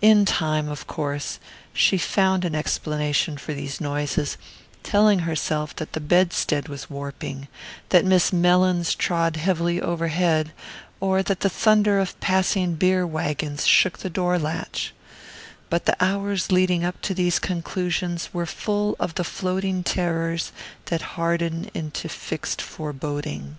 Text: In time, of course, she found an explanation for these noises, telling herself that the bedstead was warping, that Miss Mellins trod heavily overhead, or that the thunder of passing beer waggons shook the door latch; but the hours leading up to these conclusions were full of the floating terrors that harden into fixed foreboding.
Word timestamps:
In 0.00 0.24
time, 0.24 0.68
of 0.68 0.86
course, 0.86 1.40
she 1.72 1.98
found 1.98 2.44
an 2.44 2.54
explanation 2.54 3.36
for 3.36 3.54
these 3.54 3.80
noises, 3.80 4.36
telling 4.84 5.18
herself 5.26 5.74
that 5.74 5.94
the 5.94 6.00
bedstead 6.00 6.68
was 6.68 6.88
warping, 6.88 7.48
that 7.88 8.04
Miss 8.04 8.32
Mellins 8.32 8.94
trod 8.94 9.34
heavily 9.34 9.80
overhead, 9.80 10.52
or 11.00 11.24
that 11.24 11.40
the 11.40 11.50
thunder 11.50 11.98
of 11.98 12.20
passing 12.20 12.74
beer 12.76 13.04
waggons 13.04 13.66
shook 13.66 13.98
the 13.98 14.08
door 14.10 14.38
latch; 14.38 14.94
but 15.70 15.86
the 15.86 15.96
hours 15.98 16.52
leading 16.52 16.84
up 16.84 17.00
to 17.02 17.12
these 17.12 17.40
conclusions 17.40 18.28
were 18.32 18.46
full 18.46 18.94
of 19.00 19.16
the 19.16 19.24
floating 19.24 19.82
terrors 19.82 20.52
that 20.84 21.02
harden 21.18 21.68
into 21.74 22.08
fixed 22.08 22.62
foreboding. 22.62 23.58